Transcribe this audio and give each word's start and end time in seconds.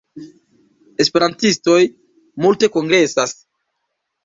Esperantistoj 1.05 1.77
multe 2.47 2.73
kongresas. 2.79 3.39